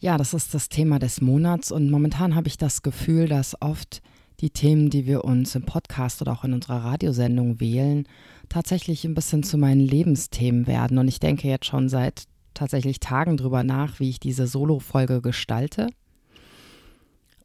[0.00, 4.00] Ja, das ist das Thema des Monats und momentan habe ich das Gefühl, dass oft
[4.40, 8.06] die Themen, die wir uns im Podcast oder auch in unserer Radiosendung wählen,
[8.48, 10.98] tatsächlich ein bisschen zu meinen Lebensthemen werden.
[10.98, 15.88] Und ich denke jetzt schon seit tatsächlich Tagen drüber nach, wie ich diese Solo-Folge gestalte.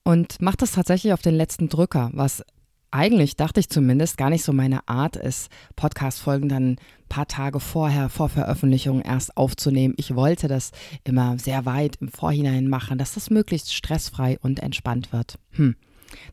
[0.04, 2.44] Und mache das tatsächlich auf den letzten Drücker, was
[2.94, 6.78] eigentlich, dachte ich zumindest, gar nicht so meine Art ist, Podcast-Folgen dann ein
[7.10, 9.96] paar Tage vorher, vor Veröffentlichung erst aufzunehmen.
[9.98, 10.72] Ich wollte das
[11.04, 15.40] immer sehr weit im Vorhinein machen, dass das möglichst stressfrei und entspannt wird.
[15.52, 15.76] Hm.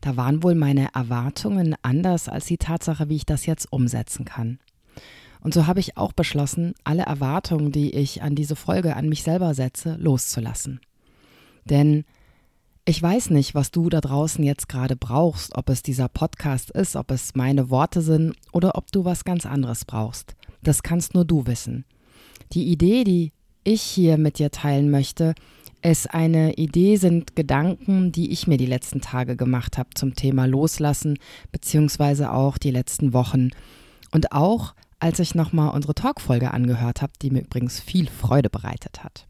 [0.01, 4.59] Da waren wohl meine Erwartungen anders als die Tatsache, wie ich das jetzt umsetzen kann.
[5.41, 9.23] Und so habe ich auch beschlossen, alle Erwartungen, die ich an diese Folge an mich
[9.23, 10.79] selber setze, loszulassen.
[11.65, 12.05] Denn
[12.91, 16.97] ich weiß nicht, was du da draußen jetzt gerade brauchst, ob es dieser Podcast ist,
[16.97, 20.35] ob es meine Worte sind oder ob du was ganz anderes brauchst.
[20.61, 21.85] Das kannst nur du wissen.
[22.51, 23.31] Die Idee, die
[23.63, 25.35] ich hier mit dir teilen möchte,
[25.81, 30.43] ist eine Idee, sind Gedanken, die ich mir die letzten Tage gemacht habe zum Thema
[30.45, 31.17] Loslassen,
[31.53, 33.51] beziehungsweise auch die letzten Wochen.
[34.11, 39.01] Und auch, als ich nochmal unsere Talkfolge angehört habe, die mir übrigens viel Freude bereitet
[39.01, 39.27] hat.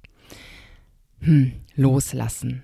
[1.20, 2.64] Hm, loslassen.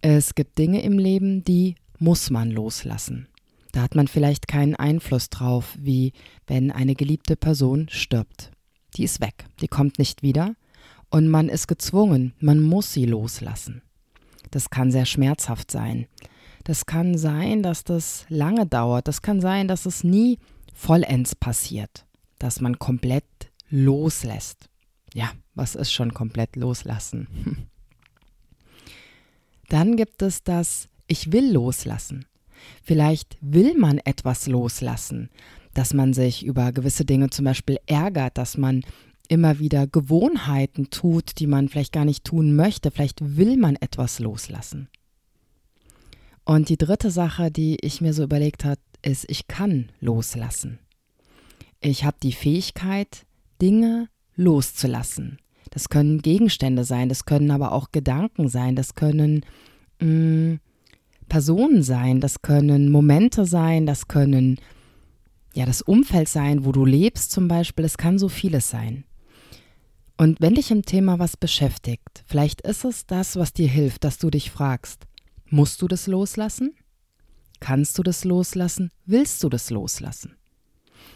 [0.00, 3.28] Es gibt Dinge im Leben, die muss man loslassen.
[3.72, 6.12] Da hat man vielleicht keinen Einfluss drauf, wie
[6.46, 8.52] wenn eine geliebte Person stirbt.
[8.96, 10.54] Die ist weg, die kommt nicht wieder
[11.10, 13.82] und man ist gezwungen, man muss sie loslassen.
[14.50, 16.06] Das kann sehr schmerzhaft sein.
[16.64, 19.08] Das kann sein, dass das lange dauert.
[19.08, 20.38] Das kann sein, dass es nie
[20.74, 22.06] vollends passiert,
[22.38, 23.24] dass man komplett
[23.68, 24.68] loslässt.
[25.12, 27.68] Ja, was ist schon komplett loslassen?
[29.68, 32.26] Dann gibt es das Ich will loslassen.
[32.82, 35.30] Vielleicht will man etwas loslassen,
[35.74, 38.82] dass man sich über gewisse Dinge zum Beispiel ärgert, dass man
[39.28, 42.90] immer wieder Gewohnheiten tut, die man vielleicht gar nicht tun möchte.
[42.90, 44.88] Vielleicht will man etwas loslassen.
[46.44, 50.78] Und die dritte Sache, die ich mir so überlegt habe, ist, ich kann loslassen.
[51.80, 53.26] Ich habe die Fähigkeit,
[53.60, 55.38] Dinge loszulassen.
[55.70, 59.44] Das können Gegenstände sein, das können aber auch Gedanken sein, das können
[60.00, 60.60] mh, mm,
[61.28, 64.58] Personen sein, das können Momente sein, das können
[65.54, 69.04] ja das Umfeld sein, wo du lebst zum Beispiel, es kann so vieles sein.
[70.16, 74.18] Und wenn dich im Thema was beschäftigt, vielleicht ist es das, was dir hilft, dass
[74.18, 75.06] du dich fragst,
[75.48, 76.74] musst du das loslassen?
[77.60, 78.90] Kannst du das loslassen?
[79.06, 80.36] Willst du das loslassen?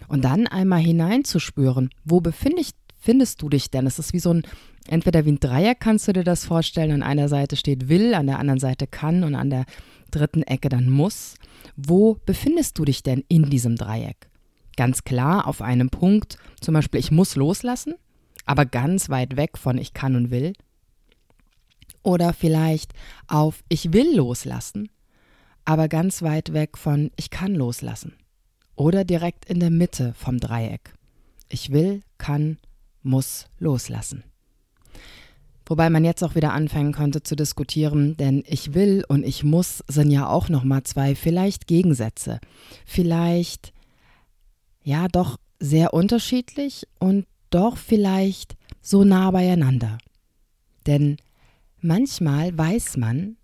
[0.09, 2.71] Und dann einmal hineinzuspüren, wo befinde ich,
[3.03, 3.87] findest du dich denn?
[3.87, 4.43] Es ist wie so ein,
[4.87, 6.93] entweder wie ein Dreier kannst du dir das vorstellen.
[6.93, 9.67] An einer Seite steht will, an der anderen Seite kann und an der
[10.11, 11.35] dritten Ecke dann muss.
[11.77, 14.29] Wo befindest du dich denn in diesem Dreieck?
[14.77, 17.95] Ganz klar auf einem Punkt, zum Beispiel ich muss loslassen,
[18.47, 20.55] aber ganz weit weg von ich kann und will.
[22.03, 22.93] Oder vielleicht
[23.29, 24.91] auf ich will loslassen,
[25.65, 28.15] aber ganz weit weg von ich kann loslassen.
[28.75, 30.95] Oder direkt in der Mitte vom Dreieck.
[31.49, 32.59] Ich will, kann,
[33.03, 34.25] muss loslassen.
[35.67, 39.83] Wobei man jetzt auch wieder anfangen könnte zu diskutieren, denn ich will und ich muss
[39.89, 42.41] sind ja auch noch mal zwei vielleicht Gegensätze.
[42.85, 43.73] Vielleicht
[44.83, 49.99] ja doch sehr unterschiedlich und doch vielleicht so nah beieinander.
[50.87, 51.17] Denn
[51.81, 53.37] manchmal weiß man,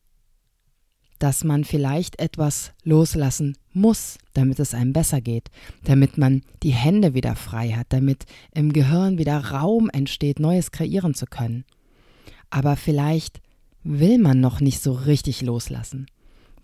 [1.19, 5.51] dass man vielleicht etwas loslassen muss, damit es einem besser geht,
[5.85, 8.25] damit man die Hände wieder frei hat, damit
[8.55, 11.65] im Gehirn wieder Raum entsteht, Neues kreieren zu können.
[12.51, 13.41] Aber vielleicht
[13.85, 16.07] will man noch nicht so richtig loslassen,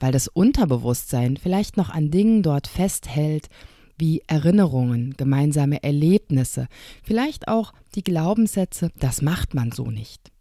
[0.01, 3.49] weil das Unterbewusstsein vielleicht noch an Dingen dort festhält,
[3.97, 6.67] wie Erinnerungen, gemeinsame Erlebnisse,
[7.05, 10.34] vielleicht auch die Glaubenssätze, das macht man so nicht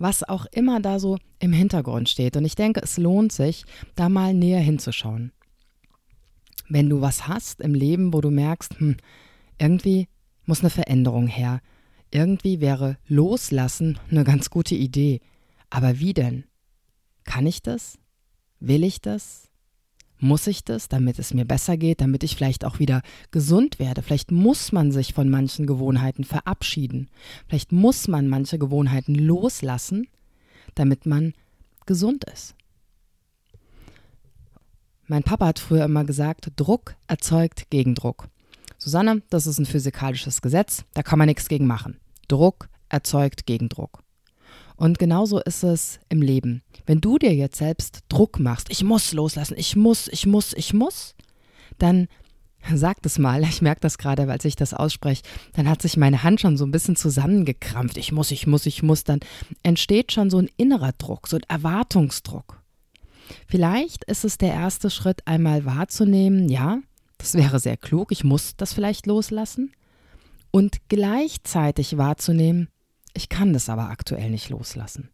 [0.00, 2.36] was auch immer da so im Hintergrund steht.
[2.36, 3.64] Und ich denke, es lohnt sich,
[3.94, 5.30] da mal näher hinzuschauen.
[6.68, 8.96] Wenn du was hast im Leben, wo du merkst, hm,
[9.58, 10.08] irgendwie
[10.46, 11.60] muss eine Veränderung her.
[12.10, 15.20] Irgendwie wäre Loslassen eine ganz gute Idee.
[15.68, 16.44] Aber wie denn?
[17.24, 17.98] Kann ich das?
[18.58, 19.49] Will ich das?
[20.22, 23.00] Muss ich das, damit es mir besser geht, damit ich vielleicht auch wieder
[23.30, 24.02] gesund werde?
[24.02, 27.08] Vielleicht muss man sich von manchen Gewohnheiten verabschieden.
[27.48, 30.08] Vielleicht muss man manche Gewohnheiten loslassen,
[30.74, 31.32] damit man
[31.86, 32.54] gesund ist.
[35.06, 38.28] Mein Papa hat früher immer gesagt, Druck erzeugt Gegendruck.
[38.78, 41.98] Susanne, das ist ein physikalisches Gesetz, da kann man nichts gegen machen.
[42.28, 44.02] Druck erzeugt Gegendruck.
[44.80, 46.62] Und genauso ist es im Leben.
[46.86, 50.72] Wenn du dir jetzt selbst Druck machst, ich muss loslassen, ich muss, ich muss, ich
[50.72, 51.14] muss,
[51.76, 52.08] dann
[52.74, 55.22] sag das mal, ich merke das gerade, als ich das ausspreche,
[55.52, 57.98] dann hat sich meine Hand schon so ein bisschen zusammengekrampft.
[57.98, 59.04] Ich muss, ich muss, ich muss.
[59.04, 59.20] Dann
[59.62, 62.62] entsteht schon so ein innerer Druck, so ein Erwartungsdruck.
[63.48, 66.78] Vielleicht ist es der erste Schritt, einmal wahrzunehmen, ja,
[67.18, 69.72] das wäre sehr klug, ich muss das vielleicht loslassen.
[70.50, 72.68] Und gleichzeitig wahrzunehmen,
[73.14, 75.10] ich kann das aber aktuell nicht loslassen.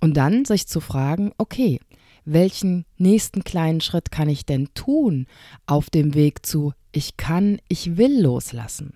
[0.00, 1.80] Und dann sich zu fragen, okay,
[2.24, 5.26] welchen nächsten kleinen Schritt kann ich denn tun
[5.66, 8.94] auf dem Weg zu ich kann, ich will loslassen?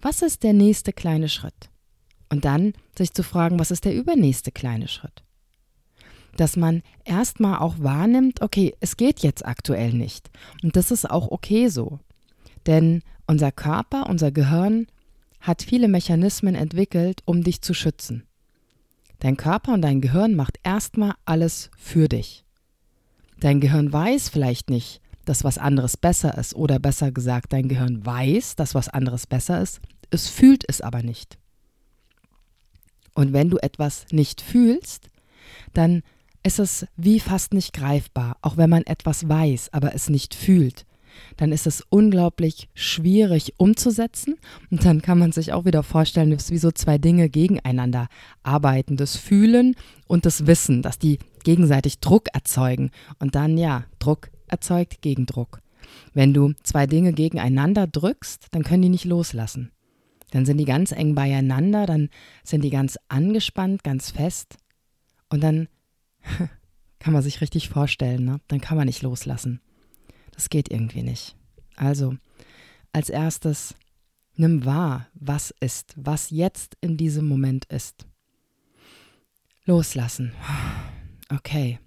[0.00, 1.70] Was ist der nächste kleine Schritt?
[2.28, 5.24] Und dann sich zu fragen, was ist der übernächste kleine Schritt?
[6.36, 10.30] Dass man erstmal auch wahrnimmt, okay, es geht jetzt aktuell nicht.
[10.62, 11.98] Und das ist auch okay so.
[12.66, 14.86] Denn unser Körper, unser Gehirn
[15.40, 18.24] hat viele Mechanismen entwickelt, um dich zu schützen.
[19.20, 22.44] Dein Körper und dein Gehirn macht erstmal alles für dich.
[23.40, 28.04] Dein Gehirn weiß vielleicht nicht, dass was anderes besser ist oder besser gesagt, dein Gehirn
[28.04, 29.80] weiß, dass was anderes besser ist,
[30.10, 31.38] es fühlt es aber nicht.
[33.14, 35.08] Und wenn du etwas nicht fühlst,
[35.74, 36.02] dann
[36.42, 40.86] ist es wie fast nicht greifbar, auch wenn man etwas weiß, aber es nicht fühlt
[41.36, 44.36] dann ist es unglaublich schwierig umzusetzen.
[44.70, 48.08] Und dann kann man sich auch wieder vorstellen, dass wie so zwei Dinge gegeneinander
[48.42, 48.96] arbeiten.
[48.96, 49.74] Das Fühlen
[50.06, 52.90] und das Wissen, dass die gegenseitig Druck erzeugen.
[53.18, 55.60] Und dann, ja, Druck erzeugt Gegendruck.
[56.12, 59.70] Wenn du zwei Dinge gegeneinander drückst, dann können die nicht loslassen.
[60.30, 62.10] Dann sind die ganz eng beieinander, dann
[62.44, 64.56] sind die ganz angespannt, ganz fest.
[65.30, 65.68] Und dann
[66.98, 68.40] kann man sich richtig vorstellen, ne?
[68.48, 69.60] dann kann man nicht loslassen.
[70.38, 71.34] Das geht irgendwie nicht.
[71.74, 72.14] Also,
[72.92, 73.74] als erstes,
[74.36, 78.06] nimm wahr, was ist, was jetzt in diesem Moment ist.
[79.64, 80.32] Loslassen.
[81.28, 81.80] Okay.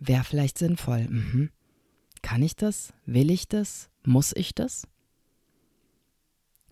[0.00, 1.06] Wäre vielleicht sinnvoll.
[1.06, 1.50] Mhm.
[2.22, 2.92] Kann ich das?
[3.04, 3.88] Will ich das?
[4.04, 4.88] Muss ich das?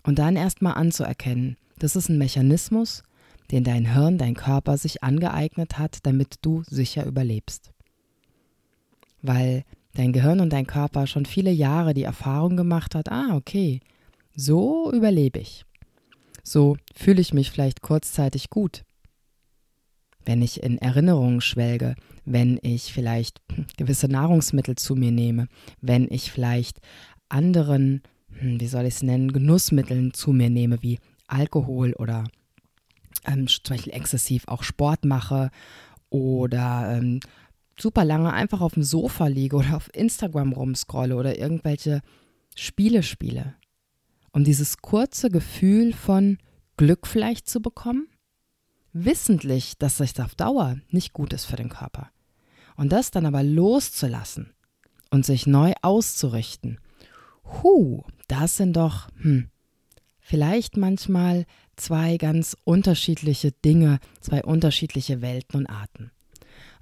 [0.03, 3.05] Und dann erstmal anzuerkennen, das ist ein Mechanismus,
[3.53, 7.71] den dein Hirn, dein Körper sich angeeignet hat, damit du sicher überlebst.
[9.23, 13.81] Weil dein Gehirn und dein Körper schon viele Jahre die Erfahrung gemacht hat, ah, okay,
[14.35, 15.65] so überlebe ich.
[16.43, 18.85] So fühle ich mich vielleicht kurzzeitig gut.
[20.27, 21.95] Wenn ich in Erinnerungen schwelge,
[22.25, 23.41] wenn ich vielleicht
[23.77, 25.49] gewisse Nahrungsmittel zu mir nehme,
[25.81, 26.81] wenn ich vielleicht
[27.29, 28.03] anderen,
[28.39, 32.25] hm, wie soll ich es nennen, Genussmitteln zu mir nehme, wie Alkohol oder
[33.27, 35.51] ähm, zum Beispiel exzessiv auch Sport mache
[36.11, 37.21] oder ähm,
[37.79, 42.01] super lange einfach auf dem Sofa liege oder auf Instagram rumscrolle oder irgendwelche
[42.57, 43.55] Spiele spiele.
[44.33, 46.39] Um dieses kurze Gefühl von
[46.77, 48.09] Glück vielleicht zu bekommen,
[48.93, 52.11] wissentlich, dass das auf Dauer nicht gut ist für den Körper.
[52.77, 54.53] Und das dann aber loszulassen
[55.11, 56.81] und sich neu auszurichten.
[57.45, 59.51] Huh, das sind doch, hm,
[60.19, 61.45] vielleicht manchmal
[61.77, 66.11] zwei ganz unterschiedliche Dinge, zwei unterschiedliche Welten und Arten.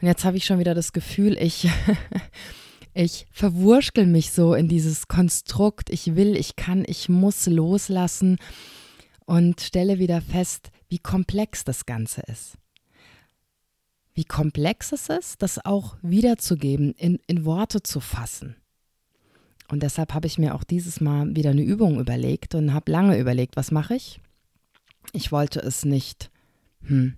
[0.02, 1.70] Und jetzt habe ich schon wieder das Gefühl, ich,
[2.94, 8.38] ich verwurschtel mich so in dieses Konstrukt, ich will, ich kann, ich muss loslassen
[9.26, 12.58] und stelle wieder fest, wie komplex das Ganze ist.
[14.12, 18.56] Wie komplex es ist, das auch wiederzugeben, in, in Worte zu fassen.
[19.68, 23.18] Und deshalb habe ich mir auch dieses Mal wieder eine Übung überlegt und habe lange
[23.18, 24.20] überlegt, was mache ich?
[25.12, 26.32] Ich wollte es nicht
[26.82, 27.14] hm,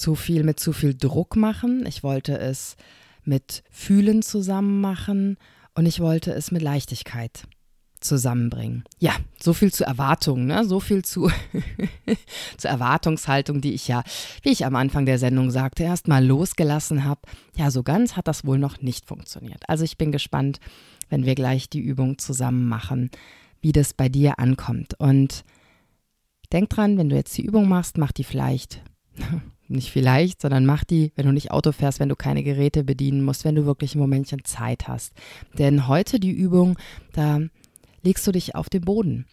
[0.00, 1.84] zu viel mit zu viel Druck machen.
[1.86, 2.76] Ich wollte es
[3.22, 5.36] mit Fühlen zusammen machen
[5.74, 7.44] und ich wollte es mit Leichtigkeit
[8.00, 8.84] zusammenbringen.
[8.98, 10.64] Ja, so viel zu Erwartungen, ne?
[10.64, 11.30] so viel zu
[12.56, 14.02] zur Erwartungshaltung, die ich ja,
[14.40, 17.20] wie ich am Anfang der Sendung sagte, erst mal losgelassen habe.
[17.56, 19.68] Ja, so ganz hat das wohl noch nicht funktioniert.
[19.68, 20.60] Also ich bin gespannt,
[21.10, 23.10] wenn wir gleich die Übung zusammen machen,
[23.60, 24.94] wie das bei dir ankommt.
[24.98, 25.44] Und
[26.54, 28.80] denk dran, wenn du jetzt die Übung machst, mach die vielleicht
[29.70, 33.24] nicht vielleicht, sondern mach die, wenn du nicht Auto fährst, wenn du keine Geräte bedienen
[33.24, 35.12] musst, wenn du wirklich ein Momentchen Zeit hast.
[35.58, 36.76] Denn heute die Übung,
[37.12, 37.40] da
[38.02, 39.26] legst du dich auf den Boden.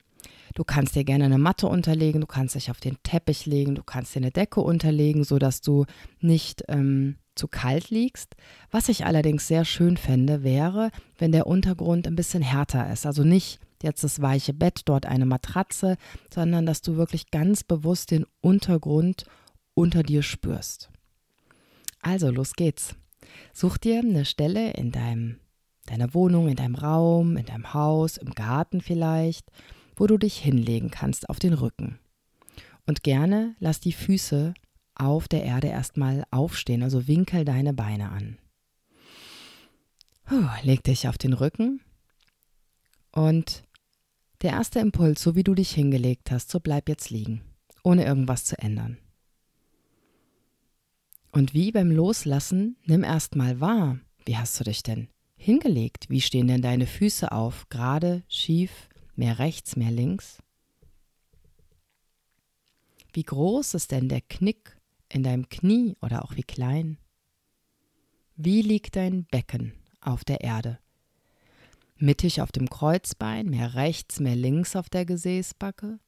[0.53, 3.83] Du kannst dir gerne eine Matte unterlegen, du kannst dich auf den Teppich legen, du
[3.83, 5.85] kannst dir eine Decke unterlegen, sodass du
[6.19, 8.35] nicht ähm, zu kalt liegst.
[8.71, 13.05] Was ich allerdings sehr schön fände, wäre, wenn der Untergrund ein bisschen härter ist.
[13.05, 15.97] Also nicht jetzt das weiche Bett, dort eine Matratze,
[16.33, 19.25] sondern dass du wirklich ganz bewusst den Untergrund
[19.77, 20.89] unter dir spürst.
[22.01, 22.95] Also, los geht's.
[23.53, 25.39] Such dir eine Stelle in deinem,
[25.85, 29.51] deiner Wohnung, in deinem Raum, in deinem Haus, im Garten vielleicht,
[29.95, 31.99] wo du dich hinlegen kannst auf den Rücken.
[32.87, 34.55] Und gerne lass die Füße
[34.95, 38.39] auf der Erde erstmal aufstehen, also winkel deine Beine an.
[40.25, 41.81] Puh, leg dich auf den Rücken
[43.11, 43.63] und
[44.41, 47.41] der erste Impuls, so wie du dich hingelegt hast, so bleib jetzt liegen,
[47.83, 48.97] ohne irgendwas zu ändern.
[51.37, 56.09] Und wie beim Loslassen, nimm erstmal wahr, wie hast du dich denn hingelegt?
[56.09, 57.69] Wie stehen denn deine Füße auf?
[57.69, 60.41] Gerade, schief, mehr rechts, mehr links?
[63.13, 66.97] Wie groß ist denn der Knick in deinem Knie oder auch wie klein?
[68.35, 70.79] Wie liegt dein Becken auf der Erde?
[71.97, 75.99] Mittig auf dem Kreuzbein, mehr rechts, mehr links auf der Gesäßbacke,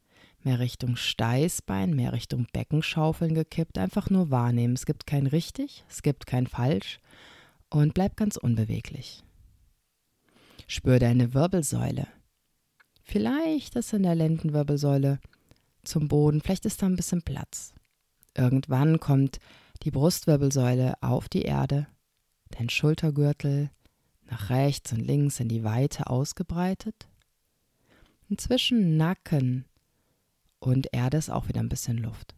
[0.44, 3.78] mehr Richtung Steißbein, mehr Richtung Beckenschaufeln gekippt.
[3.78, 4.74] Einfach nur wahrnehmen.
[4.74, 7.00] Es gibt kein richtig, es gibt kein falsch
[7.70, 9.24] und bleib ganz unbeweglich.
[10.68, 12.08] Spür deine Wirbelsäule.
[13.04, 15.20] Vielleicht ist in der Lendenwirbelsäule
[15.84, 17.74] zum Boden, vielleicht ist da ein bisschen Platz.
[18.36, 19.40] Irgendwann kommt
[19.84, 21.88] die Brustwirbelsäule auf die Erde,
[22.52, 23.72] dein Schultergürtel
[24.30, 27.08] nach rechts und links in die Weite ausgebreitet.
[28.30, 29.66] Und zwischen Nacken
[30.60, 32.36] und Erde ist auch wieder ein bisschen Luft.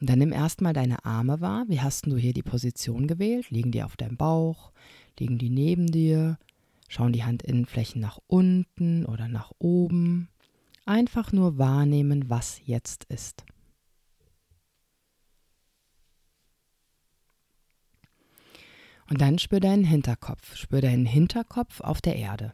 [0.00, 1.64] Und dann nimm erstmal deine Arme wahr.
[1.68, 3.50] Wie hast du hier die Position gewählt?
[3.50, 4.72] Liegen die auf deinem Bauch?
[5.18, 6.38] Liegen die neben dir?
[6.88, 10.28] Schauen die Handinnenflächen nach unten oder nach oben?
[10.86, 13.44] Einfach nur wahrnehmen, was jetzt ist.
[19.10, 20.56] Und dann spür deinen Hinterkopf.
[20.56, 22.52] Spür deinen Hinterkopf auf der Erde.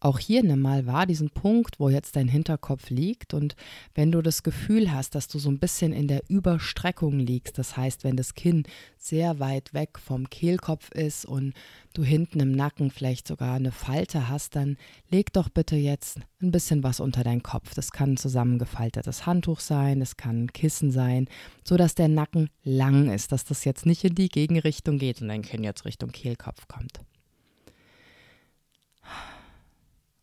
[0.00, 3.34] Auch hier nimm mal wahr diesen Punkt, wo jetzt dein Hinterkopf liegt.
[3.34, 3.56] Und
[3.94, 7.76] wenn du das Gefühl hast, dass du so ein bisschen in der Überstreckung liegst, das
[7.76, 8.62] heißt, wenn das Kinn
[8.96, 11.52] sehr weit weg vom Kehlkopf ist und
[11.94, 14.76] du hinten im Nacken vielleicht sogar eine Falte hast, dann
[15.10, 17.74] leg doch bitte jetzt ein bisschen was unter deinen Kopf.
[17.74, 21.26] Das kann ein zusammengefaltetes Handtuch sein, es kann ein Kissen sein,
[21.64, 25.28] so dass der Nacken lang ist, dass das jetzt nicht in die Gegenrichtung geht und
[25.28, 27.00] dein Kinn jetzt Richtung Kehlkopf kommt.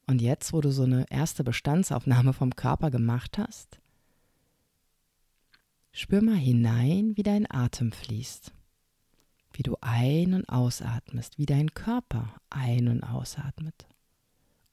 [0.07, 3.79] Und jetzt, wo du so eine erste Bestandsaufnahme vom Körper gemacht hast,
[5.91, 8.53] spür mal hinein, wie dein Atem fließt,
[9.53, 13.87] wie du ein- und ausatmest, wie dein Körper ein- und ausatmet,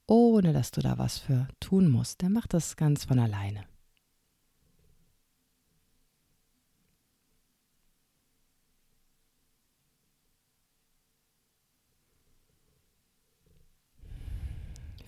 [0.05, 2.21] ohne dass du da was für tun musst.
[2.21, 3.63] Der macht das ganz von alleine.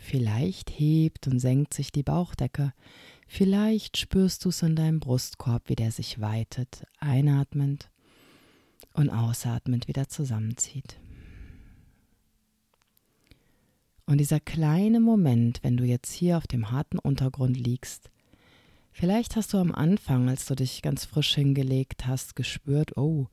[0.06, 2.74] Vielleicht hebt und senkt sich die Bauchdecke.
[3.28, 7.90] Vielleicht spürst du es in deinem Brustkorb, wie der sich weitet, einatmend
[8.94, 11.00] und ausatmend wieder zusammenzieht.
[14.06, 18.12] Und dieser kleine Moment, wenn du jetzt hier auf dem harten Untergrund liegst,
[18.92, 23.26] vielleicht hast du am Anfang, als du dich ganz frisch hingelegt hast, gespürt, oh,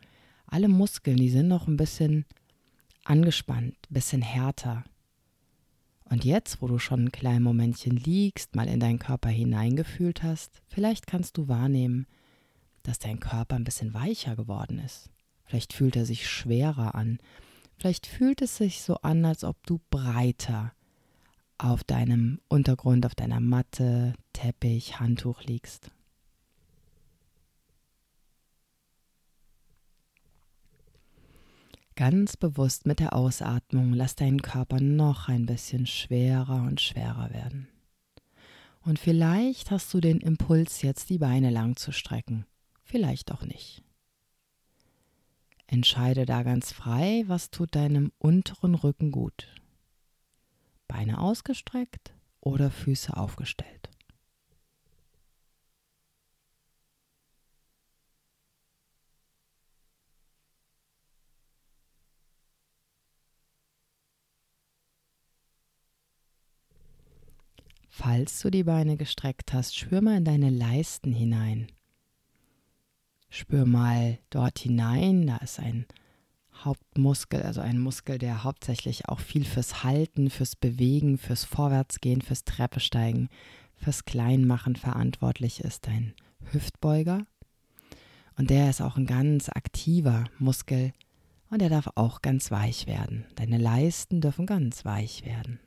[0.46, 2.24] alle Muskeln, die sind noch ein bisschen
[3.04, 4.84] angespannt, ein bisschen härter.
[6.12, 10.60] Und jetzt, wo du schon ein kleines Momentchen liegst, mal in deinen Körper hineingefühlt hast,
[10.68, 12.06] vielleicht kannst du wahrnehmen,
[12.82, 15.08] dass dein Körper ein bisschen weicher geworden ist.
[15.46, 17.18] Vielleicht fühlt er sich schwerer an.
[17.78, 20.74] Vielleicht fühlt es sich so an, als ob du breiter
[21.56, 25.92] auf deinem Untergrund, auf deiner Matte, Teppich, Handtuch liegst.
[31.94, 37.68] Ganz bewusst mit der Ausatmung lass deinen Körper noch ein bisschen schwerer und schwerer werden.
[38.80, 42.46] Und vielleicht hast du den Impuls, jetzt die Beine lang zu strecken,
[42.82, 43.82] vielleicht auch nicht.
[45.66, 49.48] Entscheide da ganz frei, was tut deinem unteren Rücken gut.
[50.88, 53.91] Beine ausgestreckt oder Füße aufgestellt.
[67.94, 71.66] Falls du die Beine gestreckt hast, spür mal in deine Leisten hinein.
[73.28, 75.84] Spür mal dort hinein, da ist ein
[76.54, 82.44] Hauptmuskel, also ein Muskel, der hauptsächlich auch viel fürs Halten, fürs Bewegen, fürs Vorwärtsgehen, fürs
[82.44, 83.28] Treppesteigen,
[83.74, 86.14] fürs Kleinmachen verantwortlich ist, ein
[86.50, 87.26] Hüftbeuger.
[88.38, 90.94] Und der ist auch ein ganz aktiver Muskel
[91.50, 93.26] und der darf auch ganz weich werden.
[93.34, 95.60] Deine Leisten dürfen ganz weich werden.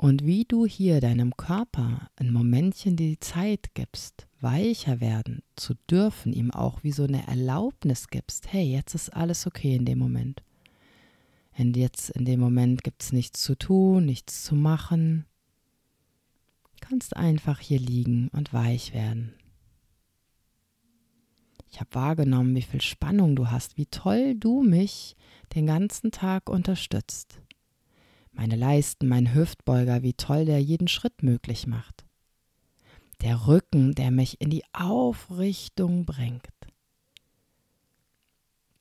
[0.00, 6.32] Und wie du hier deinem Körper ein Momentchen die Zeit gibst, weicher werden zu dürfen,
[6.32, 10.42] ihm auch wie so eine Erlaubnis gibst, hey, jetzt ist alles okay in dem Moment.
[11.58, 15.26] Und jetzt in dem Moment gibt es nichts zu tun, nichts zu machen.
[16.80, 19.34] Kannst einfach hier liegen und weich werden.
[21.70, 25.14] Ich habe wahrgenommen, wie viel Spannung du hast, wie toll du mich
[25.54, 27.42] den ganzen Tag unterstützt.
[28.40, 32.06] Meine Leisten, mein Hüftbeuger, wie toll der jeden Schritt möglich macht.
[33.20, 36.48] Der Rücken, der mich in die Aufrichtung bringt.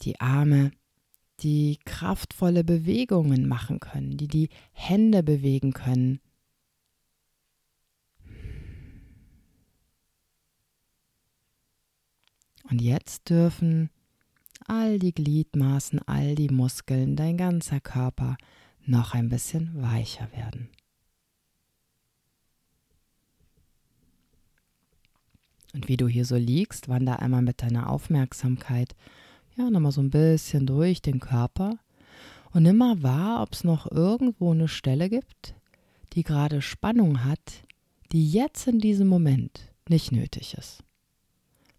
[0.03, 0.71] Die Arme,
[1.41, 6.21] die kraftvolle Bewegungen machen können, die die Hände bewegen können.
[12.69, 13.89] Und jetzt dürfen
[14.67, 18.37] all die Gliedmaßen, all die Muskeln, dein ganzer Körper
[18.85, 20.69] noch ein bisschen weicher werden.
[25.73, 28.95] Und wie du hier so liegst, wander einmal mit deiner Aufmerksamkeit
[29.55, 31.77] ja nochmal so ein bisschen durch den Körper
[32.51, 35.53] und nimm mal wahr, ob es noch irgendwo eine Stelle gibt,
[36.13, 37.63] die gerade Spannung hat,
[38.11, 40.83] die jetzt in diesem Moment nicht nötig ist.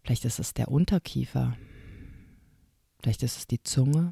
[0.03, 1.57] Vielleicht ist es der Unterkiefer,
[3.01, 4.11] vielleicht ist es die Zunge,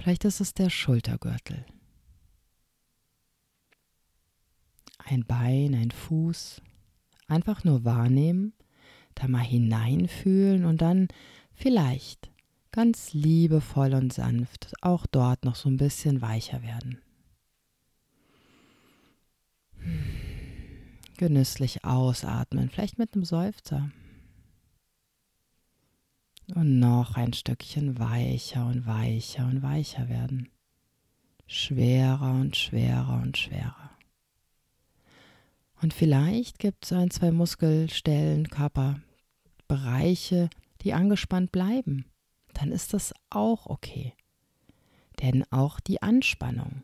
[0.00, 1.64] vielleicht ist es der Schultergürtel.
[4.98, 6.60] Ein Bein, ein Fuß,
[7.26, 8.52] einfach nur wahrnehmen,
[9.14, 11.08] da mal hineinfühlen und dann
[11.54, 12.30] vielleicht
[12.70, 17.00] ganz liebevoll und sanft auch dort noch so ein bisschen weicher werden.
[21.16, 23.90] Genüsslich ausatmen, vielleicht mit einem Seufzer.
[26.54, 30.48] Und noch ein Stückchen weicher und weicher und weicher werden.
[31.46, 33.88] Schwerer und schwerer und schwerer.
[35.80, 40.50] Und vielleicht gibt es ein, zwei Muskelstellen, Körperbereiche,
[40.82, 42.04] die angespannt bleiben.
[42.54, 44.14] Dann ist das auch okay.
[45.22, 46.82] Denn auch die Anspannung,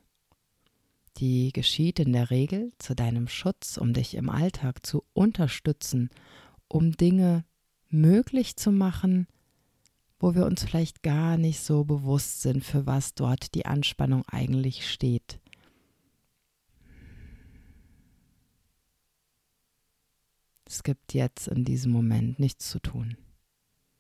[1.17, 6.11] die geschieht in der Regel zu deinem Schutz, um dich im Alltag zu unterstützen,
[6.69, 7.45] um Dinge
[7.89, 9.29] möglich zu machen,
[10.25, 14.91] wo wir uns vielleicht gar nicht so bewusst sind, für was dort die Anspannung eigentlich
[14.91, 15.39] steht.
[20.65, 23.19] Es gibt jetzt in diesem Moment nichts zu tun.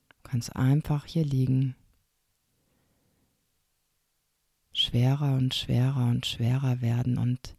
[0.09, 1.77] Du kannst einfach hier liegen
[4.73, 7.55] schwerer und schwerer und schwerer werden und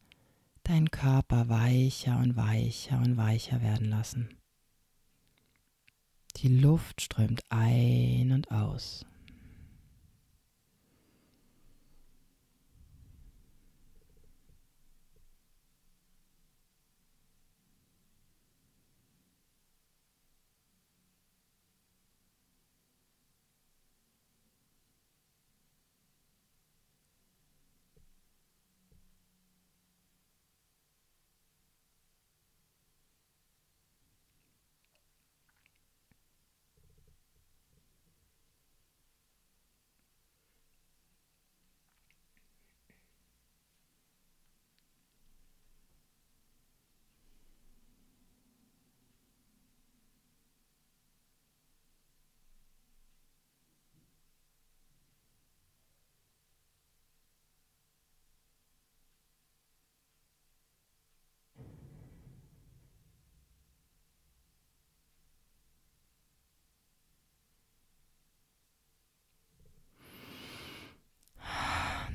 [0.63, 4.29] deinen Körper weicher und weicher und weicher werden lassen.
[6.37, 9.05] Die Luft strömt ein und aus.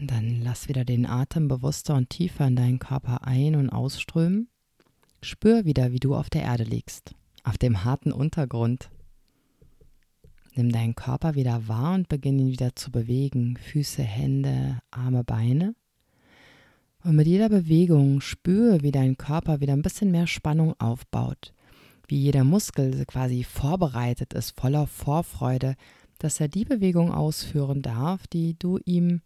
[0.02, 4.48] Dann lass wieder den Atem bewusster und tiefer in deinen Körper ein- und ausströmen.
[5.22, 8.90] Spür wieder, wie du auf der Erde liegst, auf dem harten Untergrund.
[10.56, 13.58] Nimm deinen Körper wieder wahr und beginn ihn wieder zu bewegen.
[13.58, 15.76] Füße, Hände, Arme, Beine.
[17.04, 21.54] Und mit jeder Bewegung spür, wie dein Körper wieder ein bisschen mehr Spannung aufbaut.
[22.08, 25.76] Wie jeder Muskel quasi vorbereitet ist, voller Vorfreude,
[26.18, 29.20] dass er die Bewegung ausführen darf, die du ihm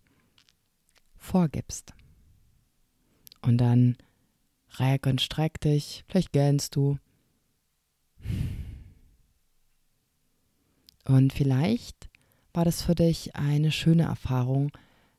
[1.25, 1.93] vorgibst.
[3.43, 3.97] Und dann
[4.79, 6.99] reck und streck dich, vielleicht gähnst du.
[11.05, 12.09] Und vielleicht
[12.53, 14.71] war das für dich eine schöne Erfahrung,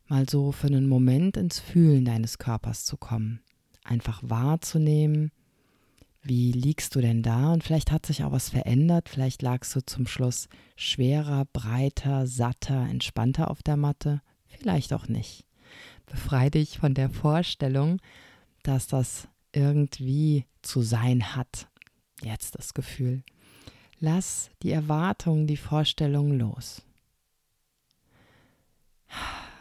[0.07, 3.41] mal so für einen Moment ins Fühlen deines Körpers zu kommen.
[3.83, 5.31] Einfach wahrzunehmen,
[6.27, 7.53] wie liegst du denn da?
[7.53, 9.09] Und vielleicht hat sich auch was verändert.
[9.09, 14.21] Vielleicht lagst du zum Schluss schwerer, breiter, satter, entspannter auf der Matte.
[14.47, 15.45] Vielleicht auch nicht.
[16.05, 18.01] Befreie dich von der Vorstellung,
[18.63, 21.67] dass das irgendwie zu sein hat.
[22.21, 23.23] Jetzt das Gefühl.
[23.99, 26.81] Lass die Erwartung, die Vorstellung los.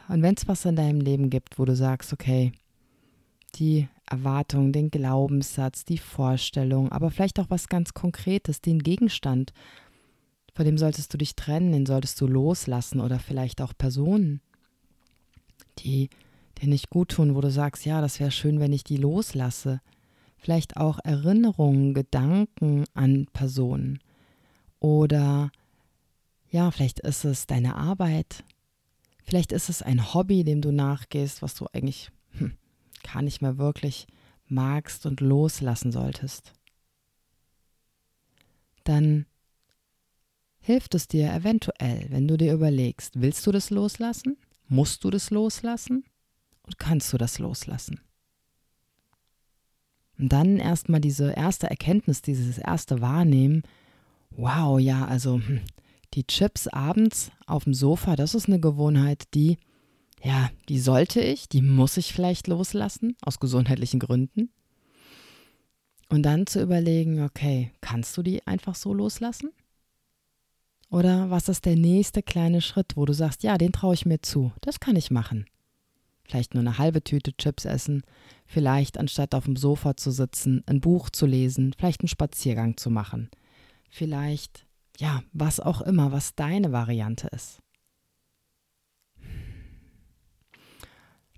[0.09, 2.53] Und wenn es was in deinem Leben gibt, wo du sagst, okay,
[3.57, 9.53] die Erwartung, den Glaubenssatz, die Vorstellung, aber vielleicht auch was ganz Konkretes, den Gegenstand,
[10.55, 14.41] vor dem solltest du dich trennen, den solltest du loslassen oder vielleicht auch Personen,
[15.79, 16.11] die
[16.55, 19.81] dir nicht gut tun, wo du sagst, ja, das wäre schön, wenn ich die loslasse.
[20.37, 24.01] Vielleicht auch Erinnerungen, Gedanken an Personen.
[24.79, 25.51] Oder
[26.51, 28.45] ja, vielleicht ist es deine Arbeit.
[29.23, 32.53] Vielleicht ist es ein Hobby, dem du nachgehst, was du eigentlich hm,
[33.13, 34.07] gar nicht mehr wirklich
[34.47, 36.53] magst und loslassen solltest.
[38.85, 39.25] Dann
[40.61, 44.37] hilft es dir eventuell, wenn du dir überlegst, willst du das loslassen?
[44.69, 46.05] Musst du das loslassen?
[46.65, 48.01] Und kannst du das loslassen?
[50.19, 53.63] Und dann erstmal diese erste Erkenntnis, dieses erste Wahrnehmen,
[54.31, 55.61] wow, ja, also hm,
[56.15, 59.59] die Chips abends auf dem Sofa, das ist eine Gewohnheit, die,
[60.23, 64.51] ja, die sollte ich, die muss ich vielleicht loslassen, aus gesundheitlichen Gründen.
[66.09, 69.51] Und dann zu überlegen, okay, kannst du die einfach so loslassen?
[70.91, 74.21] Oder was ist der nächste kleine Schritt, wo du sagst, ja, den traue ich mir
[74.21, 75.47] zu, das kann ich machen.
[76.27, 78.03] Vielleicht nur eine halbe Tüte Chips essen,
[78.47, 82.91] vielleicht anstatt auf dem Sofa zu sitzen, ein Buch zu lesen, vielleicht einen Spaziergang zu
[82.91, 83.31] machen.
[83.91, 84.67] Vielleicht,
[84.99, 87.61] ja, was auch immer, was deine Variante ist.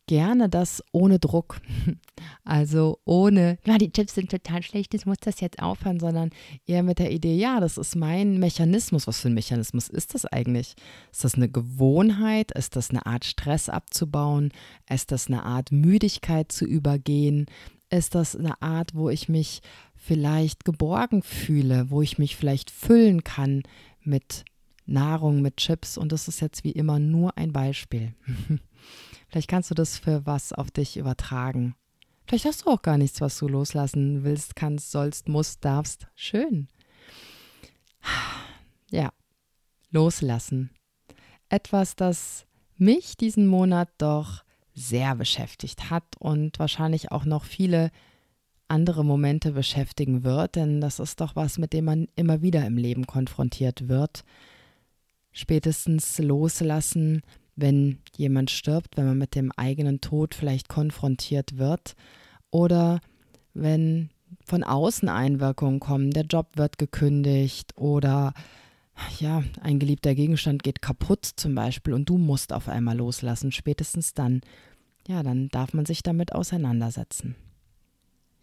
[0.06, 1.60] Gerne das ohne Druck.
[2.44, 6.30] Also ohne, ja, die Chips sind total schlecht, ich muss das jetzt aufhören, sondern
[6.64, 9.08] eher mit der Idee, ja, das ist mein Mechanismus.
[9.08, 10.76] Was für ein Mechanismus ist das eigentlich?
[11.10, 12.52] Ist das eine Gewohnheit?
[12.52, 14.52] Ist das eine Art Stress abzubauen?
[14.88, 17.46] Ist das eine Art Müdigkeit zu übergehen?
[17.90, 19.60] Ist das eine Art, wo ich mich
[19.94, 23.64] vielleicht geborgen fühle, wo ich mich vielleicht füllen kann
[24.02, 24.44] mit
[24.86, 25.98] Nahrung, mit Chips?
[25.98, 28.14] Und das ist jetzt wie immer nur ein Beispiel.
[29.28, 31.74] Vielleicht kannst du das für was auf dich übertragen.
[32.26, 36.08] Vielleicht hast du auch gar nichts, was du loslassen willst, kannst, sollst, musst, darfst.
[36.14, 36.68] Schön.
[38.90, 39.12] Ja,
[39.90, 40.70] loslassen.
[41.48, 47.90] Etwas, das mich diesen Monat doch sehr beschäftigt hat und wahrscheinlich auch noch viele
[48.68, 52.76] andere Momente beschäftigen wird, denn das ist doch was, mit dem man immer wieder im
[52.76, 54.24] Leben konfrontiert wird.
[55.32, 57.22] Spätestens loslassen,
[57.56, 61.96] wenn jemand stirbt, wenn man mit dem eigenen Tod vielleicht konfrontiert wird
[62.50, 63.00] oder
[63.54, 64.10] wenn
[64.44, 68.34] von außen Einwirkungen kommen, der Job wird gekündigt oder
[69.18, 74.14] ja, ein geliebter Gegenstand geht kaputt zum Beispiel und du musst auf einmal loslassen, spätestens
[74.14, 74.40] dann,
[75.06, 77.36] ja, dann darf man sich damit auseinandersetzen.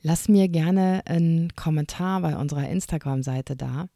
[0.01, 3.87] Lass mir gerne einen Kommentar bei unserer Instagram-Seite da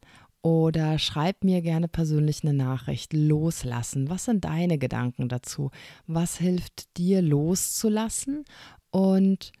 [0.42, 3.12] oder schreib mir gerne persönlich eine Nachricht.
[3.12, 4.08] Loslassen.
[4.08, 5.70] Was sind deine Gedanken dazu?
[6.06, 8.44] Was hilft dir loszulassen?
[8.90, 9.52] Und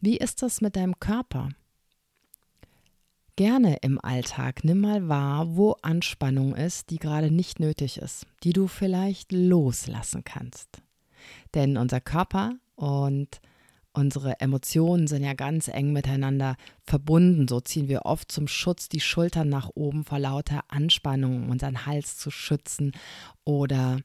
[0.00, 1.50] wie ist das mit deinem Körper?
[3.36, 8.52] Gerne im Alltag nimm mal wahr, wo Anspannung ist, die gerade nicht nötig ist, die
[8.52, 10.82] du vielleicht loslassen kannst.
[11.54, 13.40] Denn unser Körper und
[13.92, 17.48] Unsere Emotionen sind ja ganz eng miteinander verbunden.
[17.48, 21.86] So ziehen wir oft zum Schutz die Schultern nach oben vor lauter Anspannung, um unseren
[21.86, 22.92] Hals zu schützen.
[23.44, 23.98] Oder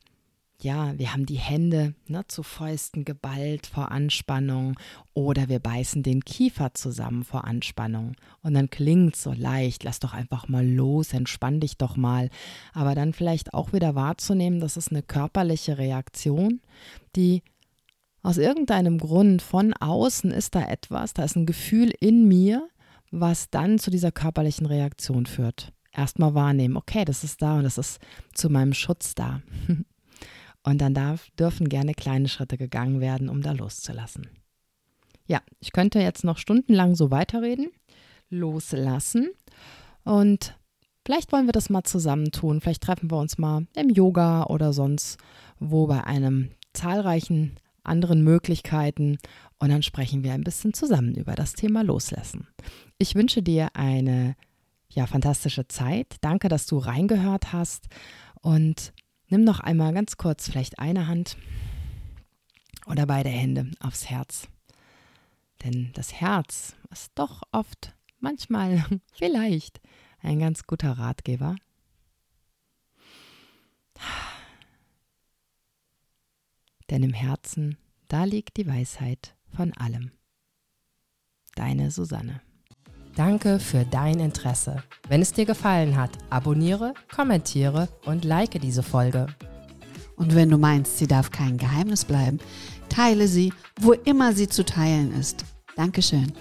[0.60, 4.80] ja, wir haben die Hände ne, zu Fäusten geballt vor Anspannung.
[5.14, 8.16] Oder wir beißen den Kiefer zusammen vor Anspannung.
[8.42, 12.32] Und dann klingt so leicht, lass doch einfach mal los, entspann dich doch mal.
[12.74, 16.62] Aber dann vielleicht auch wieder wahrzunehmen, das ist eine körperliche Reaktion,
[17.16, 17.44] die
[18.26, 22.68] aus irgendeinem Grund von außen ist da etwas, da ist ein Gefühl in mir,
[23.12, 25.72] was dann zu dieser körperlichen Reaktion führt.
[25.92, 28.00] Erstmal wahrnehmen, okay, das ist da und das ist
[28.34, 29.42] zu meinem Schutz da.
[30.68, 34.28] Und dann darf, dürfen gerne kleine Schritte gegangen werden, um da loszulassen.
[35.28, 37.68] Ja, ich könnte jetzt noch stundenlang so weiterreden.
[38.32, 39.30] Loslassen.
[40.04, 40.58] Und
[41.06, 42.62] vielleicht wollen wir das mal zusammen tun.
[42.62, 45.20] Vielleicht treffen wir uns mal im Yoga oder sonst
[45.60, 49.18] wo bei einem zahlreichen anderen Möglichkeiten
[49.60, 52.48] und dann sprechen wir ein bisschen zusammen über das Thema Loslassen.
[52.98, 54.36] Ich wünsche dir eine
[54.90, 56.16] ja, fantastische Zeit.
[56.22, 57.88] Danke, dass du reingehört hast
[58.42, 58.94] und
[59.28, 61.38] nimm noch einmal ganz kurz vielleicht eine Hand
[62.88, 64.48] oder beide Hände aufs Herz.
[65.64, 69.82] Denn das Herz ist doch oft, manchmal, vielleicht
[70.22, 71.56] ein ganz guter Ratgeber.
[76.90, 80.12] Denn im Herzen Da liegt die Weisheit von allem.
[81.56, 82.42] Deine Susanne.
[83.16, 84.84] Danke für dein Interesse.
[85.08, 89.28] Wenn es dir gefallen hat, abonniere, kommentiere und like diese Folge.
[90.18, 92.40] Und wenn du meinst, sie darf kein Geheimnis bleiben,
[92.90, 95.46] teile sie, wo immer sie zu teilen ist.
[95.76, 96.32] Dankeschön.